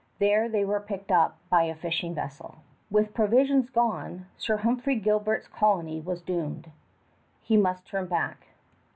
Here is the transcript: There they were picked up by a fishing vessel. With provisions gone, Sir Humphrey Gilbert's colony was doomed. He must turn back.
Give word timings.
There 0.17 0.49
they 0.49 0.65
were 0.65 0.79
picked 0.79 1.11
up 1.11 1.37
by 1.51 1.61
a 1.65 1.75
fishing 1.75 2.15
vessel. 2.15 2.55
With 2.89 3.13
provisions 3.13 3.69
gone, 3.69 4.25
Sir 4.35 4.57
Humphrey 4.57 4.95
Gilbert's 4.95 5.47
colony 5.47 5.99
was 6.01 6.23
doomed. 6.23 6.71
He 7.43 7.55
must 7.55 7.85
turn 7.85 8.07
back. 8.07 8.47